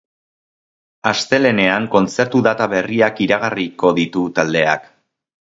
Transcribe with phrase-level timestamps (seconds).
[1.09, 4.93] Astelehenean kontzertu data berriak iragarriko ditu taldeak.